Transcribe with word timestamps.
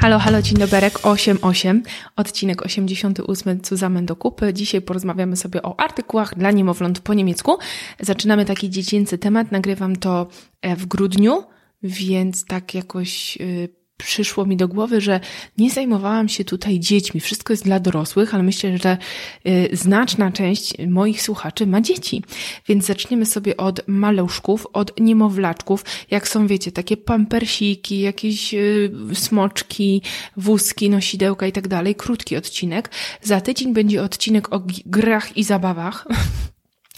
Halo, 0.00 0.18
halo, 0.18 0.42
dzień 0.42 0.58
doberek 0.58 1.06
88, 1.06 1.82
odcinek 2.16 2.62
88 2.62 3.60
Zusammen 3.64 4.06
do 4.06 4.16
kupy. 4.16 4.54
Dzisiaj 4.54 4.82
porozmawiamy 4.82 5.36
sobie 5.36 5.62
o 5.62 5.80
artykułach 5.80 6.34
dla 6.34 6.50
niemowląt 6.50 7.00
po 7.00 7.14
niemiecku. 7.14 7.58
Zaczynamy 8.00 8.44
taki 8.44 8.70
dziecięcy 8.70 9.18
temat, 9.18 9.52
nagrywam 9.52 9.96
to 9.96 10.26
e, 10.62 10.76
w 10.76 10.86
grudniu, 10.86 11.42
więc 11.82 12.44
tak 12.44 12.74
jakoś 12.74 13.38
y, 13.40 13.68
przyszło 14.02 14.46
mi 14.46 14.56
do 14.56 14.68
głowy, 14.68 15.00
że 15.00 15.20
nie 15.58 15.70
zajmowałam 15.70 16.28
się 16.28 16.44
tutaj 16.44 16.80
dziećmi. 16.80 17.20
Wszystko 17.20 17.52
jest 17.52 17.64
dla 17.64 17.80
dorosłych, 17.80 18.34
ale 18.34 18.42
myślę, 18.42 18.78
że 18.78 18.98
y, 19.46 19.68
znaczna 19.72 20.32
część 20.32 20.74
moich 20.88 21.22
słuchaczy 21.22 21.66
ma 21.66 21.80
dzieci. 21.80 22.22
Więc 22.68 22.86
zaczniemy 22.86 23.26
sobie 23.26 23.56
od 23.56 23.88
maluszków, 23.88 24.66
od 24.72 25.00
niemowlaczków. 25.00 25.84
Jak 26.10 26.28
są, 26.28 26.46
wiecie, 26.46 26.72
takie 26.72 26.96
pampersiki, 26.96 28.00
jakieś 28.00 28.54
y, 28.54 28.90
smoczki, 29.14 30.02
wózki, 30.36 30.90
nosidełka 30.90 31.46
i 31.46 31.52
tak 31.52 31.68
dalej. 31.68 31.94
Krótki 31.94 32.36
odcinek. 32.36 32.90
Za 33.22 33.40
tydzień 33.40 33.72
będzie 33.72 34.02
odcinek 34.02 34.52
o 34.52 34.62
grach 34.86 35.36
i 35.36 35.44
zabawach. 35.44 36.06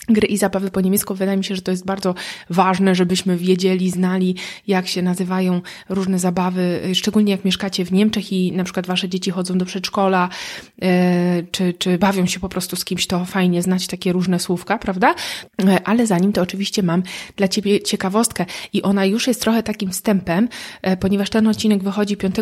gry 0.08 0.26
i 0.26 0.38
zabawy 0.38 0.70
po 0.70 0.80
niemiecku. 0.80 1.14
Wydaje 1.14 1.38
mi 1.38 1.44
się, 1.44 1.56
że 1.56 1.62
to 1.62 1.70
jest 1.70 1.84
bardzo 1.84 2.14
ważne, 2.50 2.94
żebyśmy 2.94 3.36
wiedzieli, 3.36 3.90
znali, 3.90 4.36
jak 4.66 4.88
się 4.88 5.02
nazywają 5.02 5.60
różne 5.88 6.18
zabawy, 6.18 6.80
szczególnie 6.94 7.32
jak 7.32 7.44
mieszkacie 7.44 7.84
w 7.84 7.92
Niemczech 7.92 8.32
i 8.32 8.52
na 8.52 8.64
przykład 8.64 8.86
wasze 8.86 9.08
dzieci 9.08 9.30
chodzą 9.30 9.58
do 9.58 9.64
przedszkola, 9.64 10.28
e, 10.82 11.42
czy, 11.50 11.74
czy 11.74 11.98
bawią 11.98 12.26
się 12.26 12.40
po 12.40 12.48
prostu 12.48 12.76
z 12.76 12.84
kimś, 12.84 13.06
to 13.06 13.24
fajnie 13.24 13.62
znać 13.62 13.86
takie 13.86 14.12
różne 14.12 14.40
słówka, 14.40 14.78
prawda? 14.78 15.14
E, 15.64 15.78
ale 15.84 16.06
zanim 16.06 16.32
to 16.32 16.42
oczywiście 16.42 16.82
mam 16.82 17.02
dla 17.36 17.48
ciebie 17.48 17.80
ciekawostkę 17.80 18.46
i 18.72 18.82
ona 18.82 19.04
już 19.04 19.26
jest 19.26 19.40
trochę 19.40 19.62
takim 19.62 19.90
wstępem, 19.90 20.48
e, 20.82 20.96
ponieważ 20.96 21.30
ten 21.30 21.46
odcinek 21.46 21.82
wychodzi 21.82 22.16
5 22.16 22.36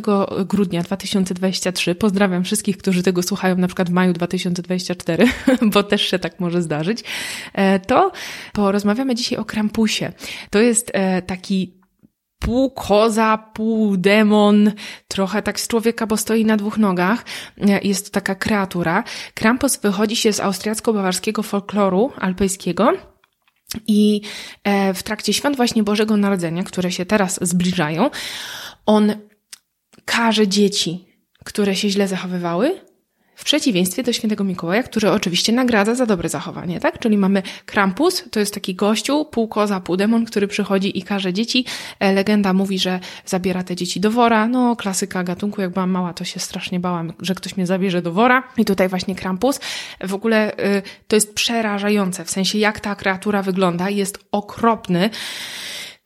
grudnia 0.48 0.83
2023. 0.83 1.94
Pozdrawiam 1.94 2.44
wszystkich, 2.44 2.78
którzy 2.78 3.03
tego 3.03 3.22
słuchają 3.22 3.56
na 3.56 3.66
przykład 3.66 3.91
w 3.91 3.92
maju 3.92 4.12
2024, 4.12 5.27
bo 5.72 5.83
też 5.83 6.03
się 6.03 6.19
tak 6.19 6.41
może 6.41 6.62
zdarzyć. 6.62 7.05
E, 7.53 7.81
to 7.81 8.12
porozmawiamy 8.53 9.15
dzisiaj 9.15 9.39
o 9.39 9.45
Krampusie. 9.45 10.12
To 10.51 10.59
jest 10.59 10.91
e, 10.95 11.23
taki 11.23 11.81
pół 12.39 12.70
koza, 12.70 13.39
pół 13.55 13.97
demon, 13.97 14.73
trochę 15.09 15.43
tak 15.43 15.61
z 15.61 15.69
człowieka, 15.69 16.06
bo 16.06 16.17
stoi 16.17 16.45
na 16.45 16.56
dwóch 16.56 16.78
nogach. 16.78 17.25
E, 17.61 17.81
jest 17.81 18.06
to 18.06 18.11
taka 18.11 18.34
kreatura. 18.34 19.05
Krampus 19.34 19.77
wychodzi 19.77 20.17
się 20.17 20.33
z 20.33 20.41
austriacko-bawarskiego 20.41 21.43
folkloru 21.43 22.12
alpejskiego. 22.17 22.93
I 23.87 24.21
w 24.95 25.03
trakcie 25.03 25.33
świąt 25.33 25.56
właśnie 25.56 25.83
Bożego 25.83 26.17
Narodzenia, 26.17 26.62
które 26.65 26.93
się 26.93 27.06
teraz 27.06 27.39
zbliżają, 27.43 28.11
on 28.87 29.15
każe 30.05 30.48
dzieci, 30.48 31.06
które 31.45 31.77
się 31.77 31.91
źle 31.91 32.09
zachowywały, 32.09 32.81
w 33.41 33.44
przeciwieństwie 33.44 34.02
do 34.02 34.12
świętego 34.12 34.44
Mikołaja, 34.44 34.83
który 34.83 35.10
oczywiście 35.10 35.52
nagradza 35.52 35.94
za 35.94 36.06
dobre 36.06 36.28
zachowanie, 36.28 36.80
tak? 36.80 36.98
Czyli 36.98 37.19
mamy 37.19 37.42
Krampus, 37.66 38.24
to 38.30 38.41
jest 38.41 38.55
taki 38.55 38.74
gościu, 38.74 39.24
pół 39.24 39.48
koza, 39.48 39.80
pół 39.80 39.97
demon, 39.97 40.24
który 40.24 40.48
przychodzi 40.48 40.98
i 40.98 41.02
każe 41.02 41.32
dzieci. 41.32 41.64
E, 42.00 42.12
legenda 42.12 42.52
mówi, 42.52 42.78
że 42.78 43.00
zabiera 43.27 43.62
te 43.62 43.77
dzieci 43.77 44.00
do 44.00 44.10
wora. 44.10 44.48
No, 44.48 44.77
klasyka 44.77 45.24
gatunku, 45.24 45.60
jak 45.60 45.70
byłam 45.70 45.91
mała, 45.91 46.12
to 46.12 46.24
się 46.24 46.41
strasznie 46.41 46.80
bałam, 46.80 47.12
że 47.20 47.34
ktoś 47.34 47.56
mnie 47.56 47.66
zabierze 47.66 48.02
do 48.02 48.12
wora. 48.12 48.42
I 48.56 48.64
tutaj 48.64 48.88
właśnie 48.88 49.14
Krampus. 49.14 49.60
W 50.00 50.14
ogóle 50.14 50.52
y, 50.52 50.82
to 51.08 51.16
jest 51.16 51.34
przerażające, 51.34 52.25
w 52.25 52.30
sensie 52.30 52.58
jak 52.58 52.80
ta 52.80 52.94
kreatura 52.94 53.42
wygląda. 53.42 53.91
Jest 53.91 54.19
okropny. 54.32 55.10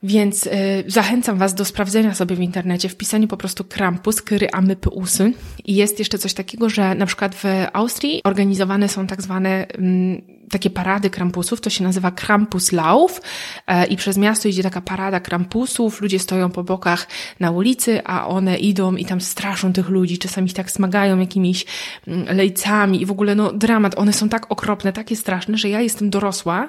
Więc 0.05 0.47
y, 0.47 0.51
zachęcam 0.87 1.39
Was 1.39 1.55
do 1.55 1.65
sprawdzenia 1.65 2.15
sobie 2.15 2.37
w 2.37 2.41
internecie, 2.41 2.89
wpisania 2.89 3.27
po 3.27 3.37
prostu 3.37 3.65
Krampus, 3.65 4.23
Kyry 4.23 4.51
Amypusy. 4.53 5.33
I 5.65 5.75
jest 5.75 5.99
jeszcze 5.99 6.19
coś 6.19 6.35
takiego, 6.35 6.69
że 6.71 6.95
na 6.95 7.07
przykład 7.07 7.35
w 7.35 7.45
Austrii 7.73 8.21
organizowane 8.25 8.89
są 8.89 9.07
tak 9.07 9.23
zwane 9.23 9.67
mm, 9.69 10.23
takie 10.51 10.71
parady 10.71 11.11
Krampusów, 11.11 11.61
to 11.61 11.71
się 11.71 11.85
nazywa 11.85 12.11
Krampuslauf 12.11 13.21
e, 13.67 13.87
i 13.87 13.97
przez 13.97 14.17
miasto 14.17 14.49
idzie 14.49 14.63
taka 14.63 14.81
parada 14.81 15.21
Krampusów, 15.21 16.01
ludzie 16.01 16.19
stoją 16.19 16.51
po 16.51 16.65
bokach 16.65 17.09
na 17.41 17.51
ulicy, 17.51 18.05
a 18.05 18.27
one 18.27 18.59
idą 18.59 18.97
i 18.97 19.05
tam 19.05 19.21
straszą 19.21 19.73
tych 19.73 19.89
ludzi, 19.89 20.19
czasami 20.19 20.47
ich 20.47 20.55
tak 20.55 20.71
smagają 20.71 21.19
jakimiś 21.19 21.65
mm, 22.07 22.37
lejcami. 22.37 23.03
I 23.03 23.07
w 23.07 23.11
ogóle 23.11 23.35
no 23.35 23.53
dramat, 23.53 23.99
one 23.99 24.13
są 24.13 24.29
tak 24.29 24.53
okropne, 24.53 24.93
takie 24.93 25.17
straszne, 25.17 25.59
że 25.59 25.69
ja 25.69 25.81
jestem 25.81 26.11
dorosła 26.11 26.69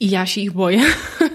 i 0.00 0.10
ja 0.10 0.26
się 0.26 0.40
ich 0.40 0.52
boję. 0.52 0.80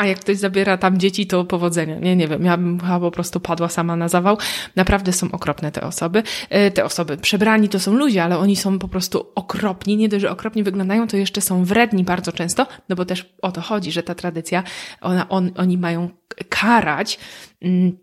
A 0.00 0.06
jak 0.06 0.20
ktoś 0.20 0.36
zabiera 0.36 0.76
tam 0.76 0.98
dzieci, 0.98 1.26
to 1.26 1.44
powodzenia. 1.44 1.98
Nie, 1.98 2.16
nie 2.16 2.28
wiem, 2.28 2.44
ja 2.44 2.56
bym 2.56 2.80
chyba 2.80 3.00
po 3.00 3.10
prostu 3.10 3.40
padła 3.40 3.68
sama 3.68 3.96
na 3.96 4.08
zawał. 4.08 4.38
Naprawdę 4.76 5.12
są 5.12 5.32
okropne 5.32 5.72
te 5.72 5.80
osoby. 5.80 6.22
E, 6.50 6.70
te 6.70 6.84
osoby, 6.84 7.16
przebrani 7.16 7.68
to 7.68 7.80
są 7.80 7.94
ludzie, 7.94 8.24
ale 8.24 8.38
oni 8.38 8.56
są 8.56 8.78
po 8.78 8.88
prostu 8.88 9.26
okropni. 9.34 9.96
Nie 9.96 10.08
dość, 10.08 10.22
że 10.22 10.30
okropnie 10.30 10.64
wyglądają, 10.64 11.08
to 11.08 11.16
jeszcze 11.16 11.40
są 11.40 11.64
wredni 11.64 12.04
bardzo 12.04 12.32
często, 12.32 12.66
no 12.88 12.96
bo 12.96 13.04
też 13.04 13.34
o 13.42 13.52
to 13.52 13.60
chodzi, 13.60 13.92
że 13.92 14.02
ta 14.02 14.14
tradycja, 14.14 14.62
ona, 15.00 15.28
on, 15.28 15.50
oni 15.56 15.78
mają 15.78 16.08
karać 16.48 17.18
mm, 17.62 17.96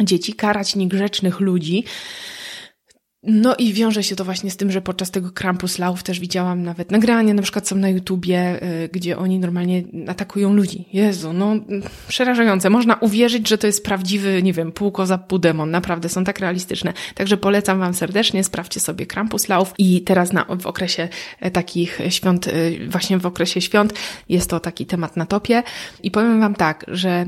dzieci, 0.00 0.34
karać 0.34 0.76
niegrzecznych 0.76 1.40
ludzi. 1.40 1.84
No 3.24 3.54
i 3.58 3.72
wiąże 3.72 4.02
się 4.02 4.16
to 4.16 4.24
właśnie 4.24 4.50
z 4.50 4.56
tym, 4.56 4.70
że 4.70 4.82
podczas 4.82 5.10
tego 5.10 5.30
Krampus 5.30 5.78
Lauf 5.78 6.02
też 6.02 6.20
widziałam 6.20 6.62
nawet 6.62 6.90
nagrania, 6.90 7.34
na 7.34 7.42
przykład 7.42 7.68
są 7.68 7.76
na 7.76 7.88
YouTubie, 7.88 8.62
y, 8.84 8.88
gdzie 8.92 9.18
oni 9.18 9.38
normalnie 9.38 9.82
atakują 10.08 10.54
ludzi. 10.54 10.88
Jezu, 10.92 11.32
no 11.32 11.54
przerażające. 12.08 12.70
Można 12.70 12.94
uwierzyć, 12.94 13.48
że 13.48 13.58
to 13.58 13.66
jest 13.66 13.84
prawdziwy, 13.84 14.42
nie 14.42 14.52
wiem, 14.52 14.72
pół 14.72 14.92
koza, 14.92 15.18
pół 15.18 15.38
demon. 15.38 15.70
Naprawdę 15.70 16.08
są 16.08 16.24
tak 16.24 16.38
realistyczne. 16.38 16.92
Także 17.14 17.36
polecam 17.36 17.78
Wam 17.78 17.94
serdecznie, 17.94 18.44
sprawdźcie 18.44 18.80
sobie 18.80 19.06
Krampus 19.06 19.48
Lauf 19.48 19.74
i 19.78 20.00
teraz 20.00 20.32
na, 20.32 20.46
w 20.60 20.66
okresie 20.66 21.08
e, 21.40 21.50
takich 21.50 22.00
świąt, 22.08 22.48
e, 22.48 22.52
właśnie 22.88 23.18
w 23.18 23.26
okresie 23.26 23.60
świąt 23.60 23.94
jest 24.28 24.50
to 24.50 24.60
taki 24.60 24.86
temat 24.86 25.16
na 25.16 25.26
topie. 25.26 25.62
I 26.02 26.10
powiem 26.10 26.40
Wam 26.40 26.54
tak, 26.54 26.84
że 26.88 27.26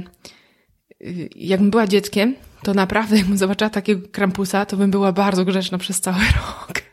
y, 1.03 1.29
jakbym 1.37 1.71
była 1.71 1.87
dzieckiem, 1.87 2.35
to 2.65 2.75
naprawdę 2.75 3.17
jakbym 3.17 3.39
zobaczyła 3.39 3.71
takiego 3.71 4.09
krampusa, 4.13 4.67
to 4.67 4.77
bym 4.77 4.91
była 4.91 5.13
bardzo 5.13 5.45
grzeczna 5.45 5.79
przez 5.79 6.01
cały 6.01 6.19
rok. 6.19 6.85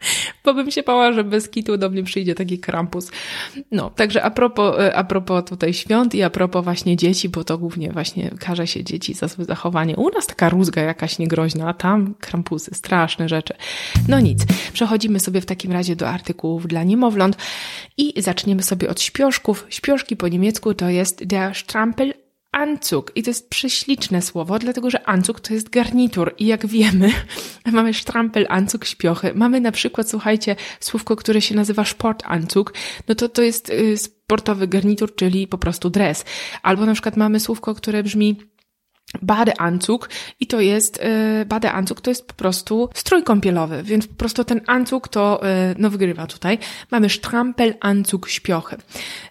Bo 0.44 0.54
bym 0.54 0.70
się 0.70 0.82
bała, 0.82 1.12
że 1.12 1.24
bez 1.24 1.48
kitu 1.48 1.76
do 1.76 1.90
mnie 1.90 2.02
przyjdzie 2.02 2.34
taki 2.34 2.58
krampus. 2.58 3.10
No, 3.70 3.90
także 3.90 4.22
a 4.22 4.30
propos, 4.30 4.80
e, 4.80 4.96
a 4.96 5.04
propos 5.04 5.44
tutaj 5.44 5.74
świąt 5.74 6.14
i 6.14 6.22
a 6.22 6.30
propos 6.30 6.64
właśnie 6.64 6.96
dzieci, 6.96 7.28
bo 7.28 7.44
to 7.44 7.58
głównie 7.58 7.92
właśnie 7.92 8.30
karze 8.30 8.66
się 8.66 8.84
dzieci 8.84 9.14
za 9.14 9.28
złe 9.28 9.44
zachowanie. 9.44 9.96
U 9.96 10.10
nas 10.10 10.26
taka 10.26 10.48
rózga 10.48 10.82
jakaś 10.82 11.18
niegroźna, 11.18 11.68
a 11.68 11.74
tam 11.74 12.14
krampusy, 12.20 12.74
straszne 12.74 13.28
rzeczy. 13.28 13.54
No 14.08 14.20
nic, 14.20 14.46
przechodzimy 14.72 15.20
sobie 15.20 15.40
w 15.40 15.46
takim 15.46 15.72
razie 15.72 15.96
do 15.96 16.08
artykułów 16.08 16.66
dla 16.66 16.84
niemowląt 16.84 17.36
i 17.96 18.22
zaczniemy 18.22 18.62
sobie 18.62 18.90
od 18.90 19.00
śpioszków. 19.00 19.66
Śpioszki 19.68 20.16
po 20.16 20.28
niemiecku 20.28 20.74
to 20.74 20.88
jest 20.88 21.26
der 21.26 21.54
Strampel 21.54 22.25
Anzug. 22.56 23.12
I 23.14 23.22
to 23.22 23.30
jest 23.30 23.50
prześliczne 23.50 24.22
słowo, 24.22 24.58
dlatego 24.58 24.90
że 24.90 25.08
Anzug 25.08 25.40
to 25.40 25.54
jest 25.54 25.70
garnitur. 25.70 26.34
I 26.38 26.46
jak 26.46 26.66
wiemy, 26.66 27.12
mamy 27.72 27.94
sztrampel, 27.94 28.46
Anzug, 28.48 28.84
śpiochy. 28.84 29.32
Mamy 29.34 29.60
na 29.60 29.72
przykład, 29.72 30.10
słuchajcie, 30.10 30.56
słówko, 30.80 31.16
które 31.16 31.40
się 31.40 31.54
nazywa 31.54 31.84
Sportanzug. 31.84 32.74
No 33.08 33.14
to 33.14 33.28
to 33.28 33.42
jest 33.42 33.70
y, 33.70 33.96
sportowy 33.96 34.68
garnitur, 34.68 35.14
czyli 35.14 35.46
po 35.46 35.58
prostu 35.58 35.90
dres. 35.90 36.24
Albo 36.62 36.86
na 36.86 36.92
przykład 36.92 37.16
mamy 37.16 37.40
słówko, 37.40 37.74
które 37.74 38.02
brzmi 38.02 38.36
Badeanzug 39.22 40.10
i 40.40 40.46
to 40.46 40.60
jest, 40.60 41.00
yy, 41.02 42.00
to 42.02 42.10
jest 42.10 42.26
po 42.26 42.34
prostu 42.34 42.88
strój 42.94 43.22
kąpielowy, 43.22 43.82
więc 43.82 44.06
po 44.06 44.14
prostu 44.14 44.44
ten 44.44 44.60
anzug 44.66 45.08
to, 45.08 45.40
yy, 45.42 45.74
no 45.78 45.90
wygrywa 45.90 46.26
tutaj. 46.26 46.58
Mamy 46.90 47.10
sztrampelanzug 47.10 48.28
śpiochy. 48.28 48.76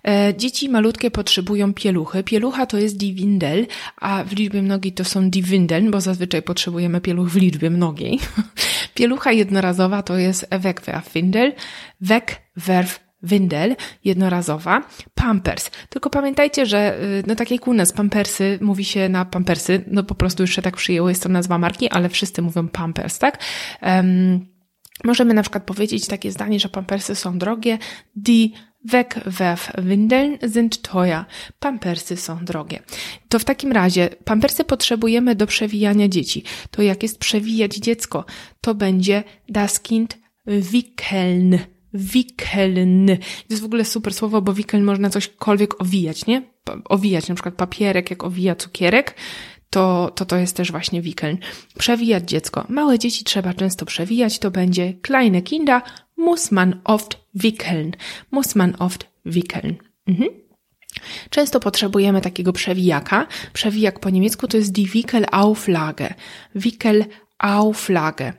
Yy, 0.04 0.12
dzieci 0.38 0.70
malutkie 0.70 1.12
potrzebują 1.12 1.74
pieluchy. 1.74 2.24
Pielucha 2.24 2.66
to 2.66 2.78
jest 2.78 2.98
die 2.98 3.14
Windel, 3.14 3.68
a 4.02 4.24
w 4.24 4.32
liczbie 4.32 4.62
mnogiej 4.62 4.94
to 4.94 5.06
są 5.06 5.30
die 5.30 5.44
Windeln, 5.44 5.92
bo 5.92 6.02
zazwyczaj 6.02 6.42
potrzebujemy 6.42 7.02
pieluch 7.02 7.30
w 7.30 7.36
liczbie 7.36 7.70
mnogiej. 7.70 8.20
Pielucha 8.96 9.32
jednorazowa 9.32 10.04
to 10.04 10.18
jest 10.18 10.48
Wegwerfwindel, 10.52 11.54
Wegwerf 12.02 13.05
Windel 13.26 13.76
jednorazowa, 14.04 14.82
Pampers. 15.16 15.72
Tylko 15.90 16.10
pamiętajcie, 16.10 16.66
że 16.66 17.04
y, 17.04 17.24
no 17.28 17.36
tak 17.36 17.52
jak 17.52 17.68
u 17.68 17.74
nas 17.74 17.92
Pampersy 17.92 18.60
mówi 18.62 18.86
się 18.86 19.10
na 19.10 19.26
Pampersy, 19.26 19.84
no 19.88 20.04
po 20.04 20.16
prostu 20.16 20.44
już 20.44 20.56
się 20.56 20.62
tak 20.62 20.76
przyjęło, 20.76 21.10
jest 21.10 21.24
to 21.24 21.30
nazwa 21.30 21.58
marki, 21.58 21.90
ale 21.90 22.10
wszyscy 22.10 22.42
mówią 22.42 22.68
Pampers, 22.68 23.20
tak? 23.20 23.40
Um, 23.82 24.48
możemy 25.04 25.34
na 25.34 25.42
przykład 25.42 25.64
powiedzieć 25.64 26.08
takie 26.08 26.32
zdanie, 26.32 26.60
że 26.60 26.70
Pampersy 26.70 27.16
są 27.16 27.38
drogie, 27.38 27.78
die 28.16 28.50
Wegwerfwindeln 28.86 30.38
sind 30.54 30.82
teuer. 30.82 31.26
Pampersy 31.60 32.18
są 32.18 32.46
drogie. 32.46 32.80
To 33.30 33.40
w 33.40 33.46
takim 33.46 33.72
razie 33.72 34.10
pampersy 34.26 34.64
potrzebujemy 34.64 35.36
do 35.36 35.48
przewijania 35.48 36.08
dzieci. 36.08 36.44
To 36.72 36.82
jak 36.82 37.04
jest 37.04 37.20
przewijać 37.20 37.76
dziecko? 37.76 38.26
To 38.62 38.76
będzie 38.76 39.24
das 39.50 39.80
Kind 39.80 40.18
wickeln 40.48 41.60
Wickeln. 41.96 43.08
To 43.18 43.50
jest 43.50 43.62
w 43.62 43.66
ogóle 43.66 43.86
super 43.86 44.14
słowo, 44.14 44.42
bo 44.42 44.54
wickeln 44.54 44.84
można 44.84 45.10
cośkolwiek 45.10 45.82
owijać, 45.82 46.26
nie? 46.26 46.42
Owijać, 46.86 47.28
na 47.28 47.36
przykład 47.36 47.56
papierek, 47.56 48.10
jak 48.10 48.24
owija 48.24 48.56
cukierek, 48.56 49.16
to, 49.70 50.12
to 50.16 50.26
to 50.26 50.38
jest 50.38 50.58
też 50.58 50.72
właśnie 50.72 51.02
wickeln. 51.02 51.38
Przewijać 51.78 52.30
dziecko. 52.30 52.66
Małe 52.70 53.00
dzieci 53.00 53.24
trzeba 53.24 53.54
często 53.54 53.86
przewijać, 53.86 54.40
to 54.40 54.52
będzie 54.52 54.94
kleine 54.94 55.42
Kinder 55.42 55.82
muss 56.18 56.52
man 56.52 56.82
oft 56.84 57.18
wickeln. 57.34 57.92
Muss 58.32 58.56
man 58.56 58.76
oft 58.80 59.08
wickeln. 59.26 59.76
Mhm. 60.08 60.30
Często 61.30 61.60
potrzebujemy 61.60 62.22
takiego 62.22 62.54
przewijaka. 62.54 63.28
Przewijak 63.54 64.00
po 64.00 64.10
niemiecku 64.10 64.48
to 64.48 64.58
jest 64.58 64.72
die 64.72 64.88
Wickelauflage. 64.88 66.14
Wickelauflage. 66.56 68.34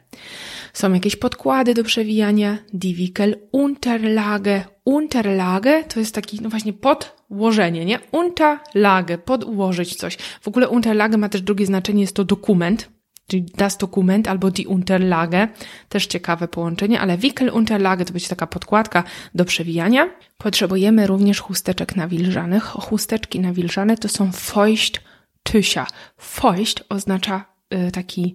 Są 0.77 0.93
jakieś 0.93 1.17
podkłady 1.17 1.75
do 1.75 1.85
przewijania. 1.85 2.59
Die 2.73 2.95
Wickelunterlage. 2.95 4.65
Unterlage 4.85 5.85
to 5.85 6.01
jest 6.01 6.15
taki, 6.15 6.41
no 6.43 6.49
właśnie, 6.49 6.73
podłożenie, 6.73 7.85
nie? 7.85 7.99
Unterlage, 8.13 9.19
podłożyć 9.19 9.95
coś. 9.95 10.17
W 10.17 10.49
ogóle 10.49 10.69
Unterlage 10.69 11.19
ma 11.19 11.29
też 11.29 11.43
drugie 11.43 11.67
znaczenie, 11.67 12.01
jest 12.01 12.17
to 12.17 12.25
dokument 12.25 12.89
czyli 13.27 13.45
das 13.57 13.77
Dokument 13.77 14.29
albo 14.29 14.51
die 14.51 14.69
Unterlage, 14.69 15.49
też 15.89 16.07
ciekawe 16.07 16.49
połączenie, 16.49 17.01
ale 17.01 17.19
Wickelunterlage 17.19 18.05
to 18.05 18.13
będzie 18.13 18.29
taka 18.29 18.47
podkładka 18.47 19.05
do 19.35 19.45
przewijania. 19.45 20.11
Potrzebujemy 20.39 21.07
również 21.07 21.41
chusteczek 21.41 21.97
nawilżanych. 21.97 22.65
Chusteczki 22.65 23.41
nawilżane 23.41 23.97
to 23.97 24.09
są 24.09 24.31
Feuchttücher. 24.31 25.87
Feucht 26.21 26.85
oznacza 26.89 27.45
y, 27.75 27.91
taki 27.91 28.35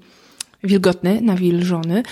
wilgotny, 0.63 1.22
nawilżony. 1.22 2.04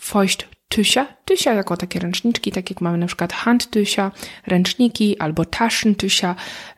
Feucht 0.00 0.56
Tysia. 0.68 1.06
Tysia 1.24 1.54
jako 1.54 1.76
takie 1.76 1.98
ręczniczki, 2.00 2.52
tak 2.52 2.70
jak 2.70 2.80
mamy 2.80 2.98
na 2.98 3.06
przykład 3.06 3.32
handtysia, 3.32 4.12
ręczniki 4.46 5.18
albo 5.18 5.44
taschentysia, 5.44 6.34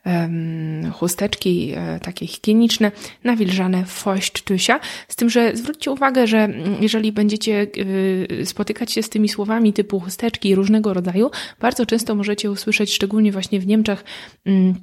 um, 0.07 0.93
chusteczki 0.93 1.73
e, 1.77 2.01
takie 2.01 2.27
higieniczne, 2.27 2.93
nawilżane 3.25 3.85
tysia. 4.45 4.81
Z 5.09 5.17
tym, 5.17 5.31
że 5.31 5.57
zwróćcie 5.57 5.91
uwagę, 5.91 6.27
że 6.27 6.39
mm, 6.39 6.77
jeżeli 6.81 7.13
będziecie 7.13 7.67
y, 7.77 8.47
spotykać 8.47 8.93
się 8.93 9.03
z 9.03 9.09
tymi 9.09 9.29
słowami 9.29 9.73
typu 9.73 10.01
chusteczki 10.01 10.55
różnego 10.55 10.95
rodzaju, 10.95 11.31
bardzo 11.61 11.87
często 11.87 12.15
możecie 12.15 12.51
usłyszeć, 12.51 12.95
szczególnie 12.95 13.33
właśnie 13.33 13.61
w 13.61 13.67
Niemczech, 13.67 14.05
y, 14.49 14.75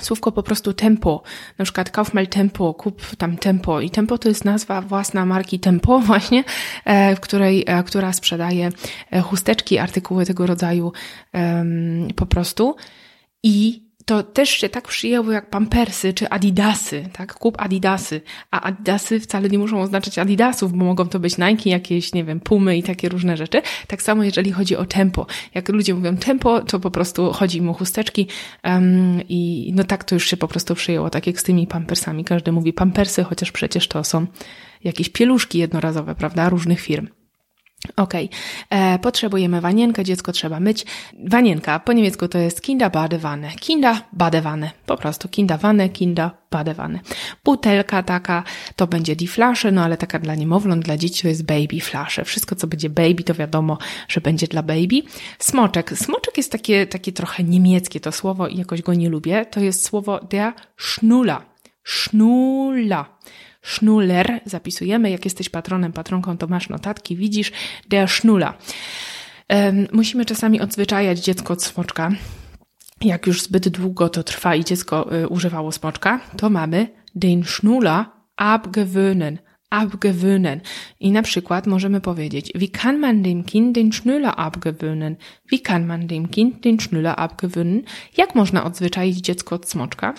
słówko 0.00 0.32
po 0.32 0.42
prostu 0.42 0.72
tempo, 0.72 1.22
na 1.58 1.64
przykład 1.64 1.90
Kaufmal 1.90 2.26
Tempo, 2.26 2.74
kup 2.74 3.16
tam 3.16 3.36
Tempo. 3.36 3.80
I 3.80 3.90
Tempo 3.90 4.18
to 4.18 4.28
jest 4.28 4.44
nazwa 4.44 4.80
własna 4.80 5.26
marki 5.26 5.60
Tempo 5.60 6.00
właśnie, 6.06 6.44
e, 6.84 7.16
w 7.16 7.20
której, 7.20 7.64
e, 7.66 7.82
która 7.82 8.12
sprzedaje 8.12 8.70
e, 9.10 9.20
chusteczki, 9.20 9.78
artykuły 9.78 10.26
tego 10.26 10.46
rodzaju 10.46 10.92
po 12.16 12.26
prostu. 12.26 12.76
I 13.42 13.85
to 14.06 14.22
też 14.22 14.50
się 14.50 14.68
tak 14.68 14.88
przyjęło 14.88 15.32
jak 15.32 15.50
pampersy 15.50 16.14
czy 16.14 16.28
adidasy, 16.28 17.08
tak? 17.12 17.34
Kup 17.34 17.54
adidasy. 17.58 18.20
A 18.50 18.60
adidasy 18.60 19.20
wcale 19.20 19.48
nie 19.48 19.58
muszą 19.58 19.80
oznaczać 19.80 20.18
adidasów, 20.18 20.72
bo 20.72 20.84
mogą 20.84 21.08
to 21.08 21.20
być 21.20 21.38
Nike, 21.38 21.70
jakieś, 21.70 22.12
nie 22.12 22.24
wiem, 22.24 22.40
pumy 22.40 22.76
i 22.76 22.82
takie 22.82 23.08
różne 23.08 23.36
rzeczy. 23.36 23.62
Tak 23.86 24.02
samo 24.02 24.24
jeżeli 24.24 24.52
chodzi 24.52 24.76
o 24.76 24.84
tempo. 24.84 25.26
Jak 25.54 25.68
ludzie 25.68 25.94
mówią 25.94 26.16
tempo, 26.16 26.60
to 26.60 26.80
po 26.80 26.90
prostu 26.90 27.32
chodzi 27.32 27.58
im 27.58 27.68
o 27.68 27.72
chusteczki 27.72 28.26
um, 28.64 29.20
i 29.28 29.72
no 29.74 29.84
tak 29.84 30.04
to 30.04 30.14
już 30.14 30.26
się 30.30 30.36
po 30.36 30.48
prostu 30.48 30.74
przyjęło, 30.74 31.10
tak 31.10 31.26
jak 31.26 31.40
z 31.40 31.42
tymi 31.42 31.66
pampersami. 31.66 32.24
Każdy 32.24 32.52
mówi 32.52 32.72
pampersy, 32.72 33.24
chociaż 33.24 33.52
przecież 33.52 33.88
to 33.88 34.04
są 34.04 34.26
jakieś 34.84 35.08
pieluszki 35.08 35.58
jednorazowe, 35.58 36.14
prawda? 36.14 36.48
Różnych 36.48 36.80
firm. 36.80 37.15
Okay. 37.96 38.28
E, 38.70 38.98
potrzebujemy 38.98 39.60
wanienkę, 39.60 40.04
dziecko 40.04 40.32
trzeba 40.32 40.60
myć. 40.60 40.86
Wanienka, 41.26 41.80
po 41.80 41.92
niemiecku 41.92 42.28
to 42.28 42.38
jest 42.38 42.62
Kinderbadewanne. 42.62 43.50
Kinderbadewanne, 43.50 44.70
po 44.86 44.96
prostu 44.96 45.28
Kinderwanne, 45.28 45.88
Kinderbadewanne. 45.88 47.00
Butelka 47.44 48.02
taka, 48.02 48.42
to 48.76 48.86
będzie 48.86 49.16
die 49.16 49.28
Flasche, 49.28 49.72
no 49.72 49.84
ale 49.84 49.96
taka 49.96 50.18
dla 50.18 50.34
niemowląt, 50.34 50.84
dla 50.84 50.96
dzieci 50.96 51.22
to 51.22 51.28
jest 51.28 51.44
baby 51.44 51.80
flasche. 51.80 52.24
Wszystko, 52.24 52.56
co 52.56 52.66
będzie 52.66 52.90
baby, 52.90 53.24
to 53.24 53.34
wiadomo, 53.34 53.78
że 54.08 54.20
będzie 54.20 54.46
dla 54.46 54.62
baby. 54.62 55.02
Smoczek. 55.38 55.98
Smoczek 55.98 56.36
jest 56.36 56.52
takie, 56.52 56.86
takie 56.86 57.12
trochę 57.12 57.44
niemieckie 57.44 58.00
to 58.00 58.12
słowo 58.12 58.48
i 58.48 58.58
jakoś 58.58 58.82
go 58.82 58.94
nie 58.94 59.08
lubię. 59.08 59.46
To 59.46 59.60
jest 59.60 59.84
słowo 59.84 60.20
der 60.30 60.52
Schnula. 60.76 61.42
Schnula. 61.84 63.16
Schnuller 63.66 64.40
zapisujemy. 64.44 65.10
Jak 65.10 65.24
jesteś 65.24 65.48
patronem, 65.48 65.92
patronką, 65.92 66.38
to 66.38 66.46
masz 66.46 66.68
notatki, 66.68 67.16
widzisz, 67.16 67.52
der 67.88 68.08
Schnula. 68.08 68.54
Musimy 69.92 70.24
czasami 70.24 70.60
odzwyczajać 70.60 71.18
dziecko 71.18 71.52
od 71.52 71.62
smoczka. 71.62 72.10
Jak 73.00 73.26
już 73.26 73.42
zbyt 73.42 73.68
długo 73.68 74.08
to 74.08 74.22
trwa 74.22 74.54
i 74.54 74.64
dziecko 74.64 75.16
y, 75.16 75.28
używało 75.28 75.72
smoczka, 75.72 76.20
to 76.36 76.50
mamy 76.50 76.88
den 77.14 77.44
Schnuller 77.44 78.04
abgewöhnen. 78.36 79.38
Abgewöhnen. 79.70 80.60
I 81.00 81.12
na 81.12 81.22
przykład 81.22 81.66
możemy 81.66 82.00
powiedzieć, 82.00 82.52
wie 82.54 82.68
kann 82.68 82.98
man 82.98 83.22
dem 83.22 83.44
Kind 83.44 83.74
den 83.74 83.92
Schnuller 83.92 84.32
abgewöhnen? 84.36 85.16
Wie 85.52 85.58
kann 85.58 85.86
man 85.86 86.06
dem 86.06 86.28
Kind 86.28 86.60
den 86.60 86.80
Schnuller 86.80 87.14
abgewöhnen? 87.20 87.82
Jak 88.16 88.34
można 88.34 88.64
odzwyczaić 88.64 89.16
dziecko 89.16 89.54
od 89.54 89.70
smoczka? 89.70 90.14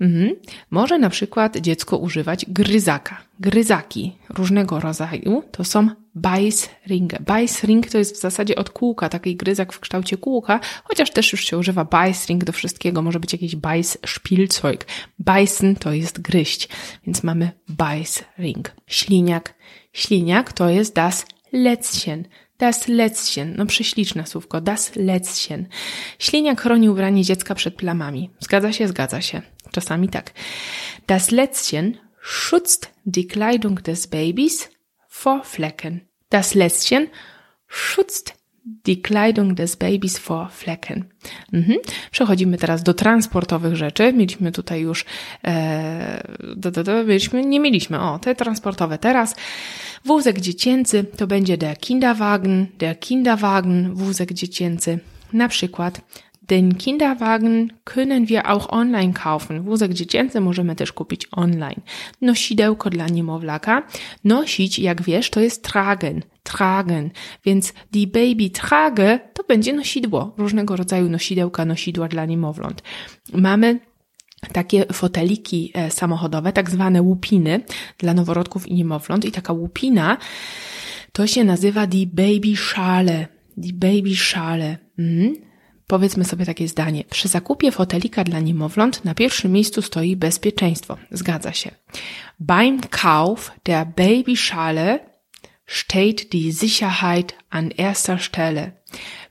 Mhm. 0.00 0.34
Może 0.70 0.98
na 0.98 1.10
przykład 1.10 1.56
dziecko 1.56 1.96
używać 1.96 2.46
gryzaka. 2.48 3.22
Gryzaki 3.40 4.16
różnego 4.28 4.80
rodzaju 4.80 5.42
to 5.50 5.64
są 5.64 5.88
Beißringe. 6.16 7.18
Beißring 7.24 7.90
to 7.90 7.98
jest 7.98 8.16
w 8.16 8.20
zasadzie 8.20 8.56
od 8.56 8.70
kółka, 8.70 9.08
taki 9.08 9.36
gryzak 9.36 9.72
w 9.72 9.80
kształcie 9.80 10.16
kółka, 10.16 10.60
chociaż 10.84 11.10
też 11.10 11.32
już 11.32 11.44
się 11.44 11.58
używa 11.58 11.84
Beißring 11.84 12.44
do 12.44 12.52
wszystkiego, 12.52 13.02
może 13.02 13.20
być 13.20 13.32
jakiś 13.32 13.56
Beiß-Spielzeug. 13.56 14.84
Beißen 15.18 15.76
to 15.76 15.92
jest 15.92 16.20
gryźć, 16.20 16.68
więc 17.06 17.22
mamy 17.22 17.50
Beißring. 17.70 18.62
Śliniak. 18.86 19.54
Śliniak 19.92 20.52
to 20.52 20.68
jest 20.68 20.94
das 20.94 21.26
Lätzchen. 21.52 22.24
Das 22.58 22.88
Lätzchen, 22.88 23.54
no 23.56 23.66
prześliczne 23.66 24.26
słówko, 24.26 24.60
das 24.60 24.96
Lätzchen. 24.96 25.66
Śliniak 26.18 26.60
chroni 26.60 26.88
ubranie 26.88 27.24
dziecka 27.24 27.54
przed 27.54 27.74
plamami. 27.74 28.30
Zgadza 28.40 28.72
się, 28.72 28.88
zgadza 28.88 29.20
się. 29.20 29.42
Czasami 29.72 30.08
tak. 30.08 30.30
Das 31.06 31.30
Lätzchen 31.30 31.98
schützt 32.22 32.86
die 33.06 33.26
Kleidung 33.26 33.82
des 33.82 34.06
Babys 34.06 34.70
vor 35.08 35.44
Flecken. 35.44 36.00
Das 36.30 36.54
Lätzchen 36.54 37.08
schützt 37.68 38.35
die 38.66 39.02
Kleidung 39.02 39.54
des 39.54 39.76
Babys 39.76 40.18
vor 40.18 40.50
Flecken. 40.50 41.04
Mhm. 41.52 41.78
Przechodzimy 42.10 42.58
teraz 42.58 42.82
do 42.82 42.94
transportowych 42.94 43.76
rzeczy. 43.76 44.12
Mieliśmy 44.12 44.52
tutaj 44.52 44.80
już, 44.80 45.04
e, 45.44 46.22
do, 46.56 46.70
do, 46.70 46.84
do, 46.84 47.04
mieliśmy, 47.04 47.44
nie 47.44 47.60
mieliśmy, 47.60 48.00
o, 48.00 48.18
te 48.18 48.34
transportowe 48.34 48.98
teraz. 48.98 49.36
Wózek 50.04 50.40
dziecięcy 50.40 51.04
to 51.16 51.26
będzie 51.26 51.58
der 51.58 51.78
Kinderwagen, 51.78 52.66
der 52.78 52.98
Kinderwagen, 53.00 53.94
wózek 53.94 54.32
dziecięcy. 54.32 54.98
Na 55.32 55.48
przykład 55.48 56.00
Den 56.48 56.78
Kinderwagen 56.78 57.72
können 57.84 58.28
wir 58.28 58.46
auch 58.46 58.70
online 58.70 59.12
kaufen. 59.12 59.62
Wózek 59.62 59.92
dziecięcy 59.92 60.40
możemy 60.40 60.76
też 60.76 60.92
kupić 60.92 61.28
online. 61.32 61.80
Nosidełko 62.20 62.90
dla 62.90 63.06
niemowlaka. 63.06 63.82
Nosić, 64.24 64.78
jak 64.78 65.02
wiesz, 65.02 65.30
to 65.30 65.40
jest 65.40 65.64
tragen. 65.64 66.22
Tragen. 66.46 67.10
Więc 67.44 67.72
die 67.92 68.06
baby 68.06 68.50
trage 68.50 69.20
to 69.34 69.44
będzie 69.44 69.72
nosidło. 69.72 70.34
Różnego 70.38 70.76
rodzaju 70.76 71.08
nosidełka, 71.08 71.64
nosidła 71.64 72.08
dla 72.08 72.24
niemowląt. 72.24 72.82
Mamy 73.32 73.80
takie 74.52 74.84
foteliki 74.92 75.70
e, 75.74 75.90
samochodowe, 75.90 76.52
tak 76.52 76.70
zwane 76.70 77.02
łupiny 77.02 77.60
dla 77.98 78.14
noworodków 78.14 78.68
i 78.68 78.74
niemowląt. 78.74 79.24
I 79.24 79.32
taka 79.32 79.52
łupina 79.52 80.16
to 81.12 81.26
się 81.26 81.44
nazywa 81.44 81.86
die 81.86 82.06
baby 82.06 82.56
szale. 82.56 83.26
Die 83.56 83.72
baby 83.72 84.16
szale. 84.16 84.78
Mhm. 84.98 85.46
Powiedzmy 85.86 86.24
sobie 86.24 86.46
takie 86.46 86.68
zdanie. 86.68 87.04
Przy 87.10 87.28
zakupie 87.28 87.72
fotelika 87.72 88.24
dla 88.24 88.40
niemowląt 88.40 89.04
na 89.04 89.14
pierwszym 89.14 89.52
miejscu 89.52 89.82
stoi 89.82 90.16
bezpieczeństwo. 90.16 90.96
Zgadza 91.10 91.52
się. 91.52 91.70
Beim 92.40 92.80
Kauf 92.80 93.52
der 93.64 93.86
Babyschale 93.86 94.98
steht 95.66 96.32
die 96.32 96.52
Sicherheit 96.52 97.34
an 97.50 97.70
erster 97.70 98.18
Stelle. 98.18 98.72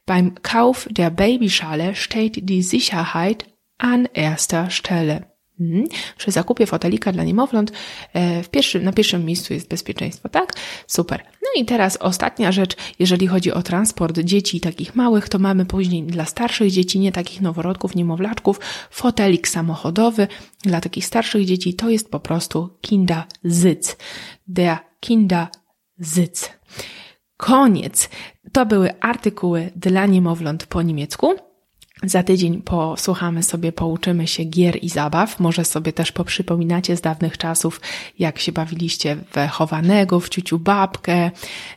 Beim 0.06 0.36
Kauf 0.42 0.88
der 0.92 1.10
Babyschale 1.10 1.96
steht 1.96 2.50
die 2.50 2.62
Sicherheit 2.62 3.46
an 3.78 4.08
erster 4.14 4.70
Stelle. 4.70 5.36
Mhm. 5.60 5.88
Przy 6.18 6.32
zakupie 6.32 6.66
fotelika 6.66 7.12
dla 7.12 7.24
niemowląt 7.24 7.72
e, 8.14 8.44
w 8.44 8.50
pierwszym, 8.50 8.84
na 8.84 8.94
pierwszym 8.94 9.26
miejscu 9.26 9.54
jest 9.54 9.70
bezpieczeństwo, 9.70 10.30
tak? 10.30 10.54
Super. 10.88 11.24
No 11.42 11.62
i 11.62 11.66
teraz 11.66 11.98
ostatnia 11.98 12.52
rzecz, 12.52 12.76
jeżeli 13.00 13.28
chodzi 13.28 13.52
o 13.52 13.62
transport 13.62 14.20
dzieci 14.20 14.60
takich 14.60 14.96
małych, 14.96 15.30
to 15.30 15.40
mamy 15.40 15.66
później 15.66 16.04
dla 16.04 16.26
starszych 16.26 16.72
dzieci, 16.72 17.00
nie 17.00 17.12
takich 17.12 17.42
noworodków, 17.42 17.96
niemowlaczków, 17.96 18.60
fotelik 18.92 19.48
samochodowy. 19.48 20.28
Dla 20.64 20.82
takich 20.82 21.06
starszych 21.06 21.46
dzieci 21.46 21.74
to 21.74 21.90
jest 21.90 22.12
po 22.12 22.20
prostu 22.20 22.70
Kindersitz. 22.82 23.98
Der 24.48 24.78
Kindersitz. 25.96 26.50
Koniec. 27.38 28.10
To 28.52 28.66
były 28.66 29.00
artykuły 29.00 29.72
dla 29.76 30.06
niemowląt 30.06 30.66
po 30.66 30.82
niemiecku. 30.82 31.36
Za 32.04 32.24
tydzień 32.24 32.62
posłuchamy 32.62 33.44
sobie, 33.44 33.72
pouczymy 33.72 34.28
się 34.28 34.44
gier 34.44 34.78
i 34.82 34.90
zabaw. 34.90 35.40
Może 35.40 35.66
sobie 35.66 35.94
też 35.94 36.12
poprzypominacie 36.12 36.98
z 36.98 37.02
dawnych 37.02 37.38
czasów, 37.38 37.82
jak 38.20 38.40
się 38.40 38.52
bawiliście 38.52 39.16
w 39.16 39.50
chowanego, 39.50 40.20
w 40.20 40.30
ciuciu 40.30 40.60
babkę, 40.60 41.32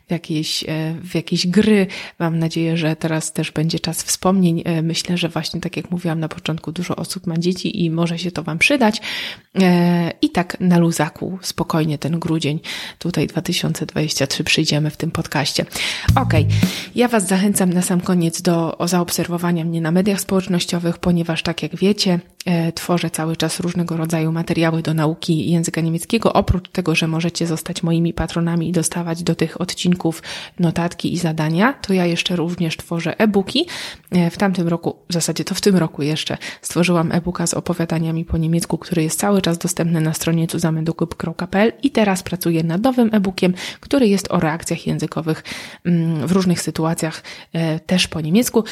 w 0.08 0.10
jakieś, 0.10 0.64
e, 0.64 0.94
w 1.02 1.14
jakieś 1.14 1.46
gry. 1.46 1.86
Mam 2.18 2.38
nadzieję, 2.38 2.76
że 2.76 2.96
teraz 2.96 3.32
też 3.32 3.50
będzie 3.50 3.80
czas 3.80 4.02
wspomnień. 4.02 4.62
E, 4.64 4.82
myślę, 4.82 5.18
że 5.18 5.28
właśnie 5.28 5.60
tak 5.60 5.76
jak 5.76 5.90
mówiłam 5.90 6.20
na 6.20 6.28
początku, 6.28 6.72
dużo 6.72 6.96
osób 6.96 7.26
ma 7.26 7.38
dzieci 7.38 7.84
i 7.84 7.90
może 7.90 8.18
się 8.18 8.30
to 8.30 8.42
Wam 8.42 8.58
przydać. 8.58 9.00
E, 9.60 10.12
I 10.22 10.30
tak 10.30 10.60
na 10.60 10.78
luzaku, 10.78 11.38
spokojnie 11.42 11.98
ten 11.98 12.18
grudzień, 12.18 12.60
tutaj 12.98 13.26
2023 13.26 14.44
przyjdziemy 14.44 14.90
w 14.90 14.96
tym 14.96 15.10
podcaście. 15.10 15.66
Okej, 16.16 16.44
okay. 16.44 16.70
ja 16.94 17.08
Was 17.08 17.26
zachęcam 17.28 17.72
na 17.72 17.82
sam 17.82 18.00
koniec 18.00 18.42
do 18.42 18.78
zaobserwowania 18.84 19.64
mnie 19.64 19.80
na 19.80 19.92
mediach 20.08 20.20
społecznościowych, 20.20 20.98
ponieważ 20.98 21.42
tak 21.42 21.62
jak 21.62 21.76
wiecie, 21.76 22.20
tworzę 22.74 23.10
cały 23.10 23.36
czas 23.36 23.60
różnego 23.60 23.96
rodzaju 23.96 24.32
materiały 24.32 24.82
do 24.82 24.94
nauki 24.94 25.50
języka 25.50 25.80
niemieckiego. 25.80 26.32
Oprócz 26.32 26.68
tego, 26.68 26.94
że 26.94 27.08
możecie 27.08 27.46
zostać 27.46 27.82
moimi 27.82 28.14
patronami 28.14 28.68
i 28.68 28.72
dostawać 28.72 29.22
do 29.22 29.34
tych 29.34 29.60
odcinków 29.60 30.22
notatki 30.58 31.12
i 31.12 31.18
zadania, 31.18 31.72
to 31.72 31.92
ja 31.92 32.06
jeszcze 32.06 32.36
również 32.36 32.76
tworzę 32.76 33.20
e-booki. 33.20 33.66
E, 34.10 34.30
w 34.30 34.38
tamtym 34.38 34.68
roku, 34.68 34.96
w 35.08 35.12
zasadzie 35.12 35.44
to 35.44 35.54
w 35.54 35.60
tym 35.60 35.76
roku 35.76 36.02
jeszcze, 36.02 36.38
stworzyłam 36.62 37.12
e-booka 37.12 37.46
z 37.46 37.54
opowiadaniami 37.54 38.24
po 38.24 38.38
niemiecku, 38.38 38.78
który 38.78 39.02
jest 39.02 39.20
cały 39.20 39.42
czas 39.42 39.58
dostępny 39.58 40.00
na 40.00 40.14
stronie 40.14 40.46
cuzamendokup.pl 40.46 41.72
i 41.82 41.90
teraz 41.90 42.22
pracuję 42.22 42.62
nad 42.62 42.82
nowym 42.82 43.10
e-bookiem, 43.12 43.54
który 43.80 44.08
jest 44.08 44.30
o 44.30 44.40
reakcjach 44.40 44.86
językowych 44.86 45.44
mm, 45.84 46.26
w 46.26 46.32
różnych 46.32 46.62
sytuacjach 46.62 47.22
e, 47.52 47.80
też 47.80 48.08
po 48.08 48.20
niemiecku. 48.20 48.64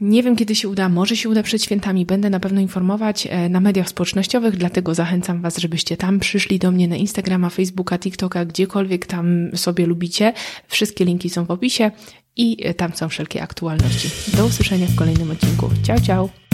Nie 0.00 0.22
wiem, 0.22 0.36
kiedy 0.36 0.54
się 0.54 0.68
uda, 0.68 0.88
może 0.88 1.16
się 1.16 1.28
uda 1.28 1.42
przed 1.42 1.62
świętami. 1.62 2.06
Będę 2.06 2.30
na 2.30 2.40
pewno 2.40 2.60
informować 2.60 3.26
e, 3.30 3.48
na 3.48 3.60
mediach 3.60 3.88
społecznościowych, 3.88 4.56
dlatego 4.56 4.94
zachęcam 4.94 5.42
Was, 5.42 5.58
żebyście 5.58 5.96
tam 5.96 6.20
przyszli 6.20 6.58
do 6.58 6.70
mnie 6.70 6.88
na 6.88 6.96
Instagrama, 6.96 7.50
Facebooka, 7.50 7.98
TikToka, 7.98 8.44
gdziekolwiek 8.44 9.06
tam 9.06 9.50
sobie 9.54 9.86
lubicie. 9.86 10.32
Wszystkie 10.68 11.04
linki 11.04 11.30
są 11.30 11.44
w 11.44 11.50
opisie 11.50 11.90
i 12.36 12.66
e, 12.66 12.74
tam 12.74 12.92
są 12.92 13.08
wszelkie 13.08 13.42
aktualności. 13.42 14.08
Do 14.36 14.46
usłyszenia 14.46 14.86
w 14.86 14.94
kolejnym 14.94 15.30
odcinku. 15.30 15.70
Ciao, 15.82 16.00
ciao! 16.00 16.45